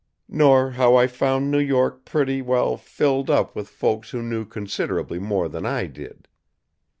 Nor 0.29 0.71
how 0.71 0.95
I 0.95 1.05
found 1.05 1.51
New 1.51 1.59
York 1.59 2.05
pretty 2.05 2.41
well 2.41 2.75
filled 2.75 3.29
up 3.29 3.55
with 3.55 3.69
folks 3.69 4.09
who 4.09 4.23
knew 4.23 4.45
considerably 4.45 5.19
more 5.19 5.47
than 5.47 5.63
I 5.63 5.85
did. 5.85 6.27